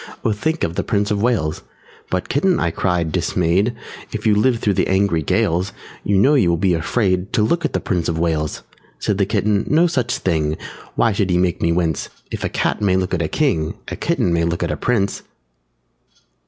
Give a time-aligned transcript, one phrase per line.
[0.25, 1.61] _Oh, think of the Prince of Wales!"
[2.09, 3.75] "But, Kitten," I cried, dismayed,
[4.11, 7.65] "If you live through the angry gales You know you will be afraid To look
[7.65, 8.63] at the Prince of Wales!"
[8.97, 10.57] Said the Kitten, "No such thing!
[10.95, 12.09] Why should he make me wince?
[12.31, 15.21] If a Cat may look at a King, _A Kitten may look at a Prince!"